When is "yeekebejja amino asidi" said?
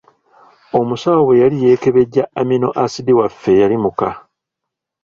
1.63-3.13